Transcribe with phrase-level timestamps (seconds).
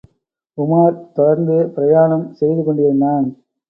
[0.57, 3.27] உமார் தொடர்ந்து பிரயாணம் செய்து கொண்டிருந்தான்.